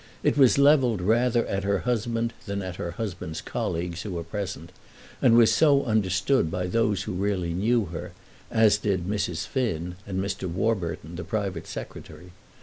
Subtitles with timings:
[0.23, 4.71] It was levelled rather at her husband than at her husband's colleagues who were present,
[5.21, 8.13] and was so understood by those who really knew her,
[8.49, 9.45] as did Mrs.
[9.45, 10.49] Finn, and Mr.
[10.49, 12.31] Warburton, the private secretary.